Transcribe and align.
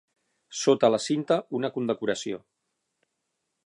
Sota 0.61 0.89
la 0.93 1.01
cinta 1.07 1.39
una 1.61 1.71
condecoració. 1.77 2.43